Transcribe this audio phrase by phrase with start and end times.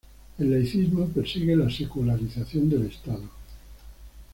[0.39, 3.29] El laicismo persigue la secularización del Estado.